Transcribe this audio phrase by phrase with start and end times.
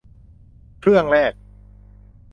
[0.81, 1.33] เครื่องแรก